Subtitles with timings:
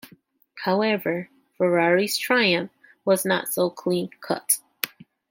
[0.63, 1.29] However,
[1.59, 2.71] Ferrari's triumph
[3.05, 4.57] was not so clean-cut.